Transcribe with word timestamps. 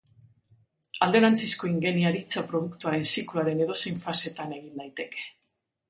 Alderantzizko 1.07 1.69
ingeniaritza 1.73 2.45
produktuaren 2.49 3.07
zikloaren 3.13 3.65
edozein 3.67 4.05
fasetan 4.09 4.61
egin 4.61 4.85
daiteke. 4.85 5.33